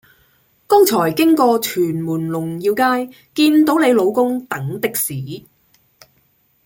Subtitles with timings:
[0.65, 5.13] 剛才經過屯門龍耀街見到你老公等的士